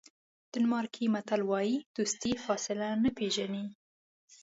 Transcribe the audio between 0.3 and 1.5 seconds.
ډنمارکي متل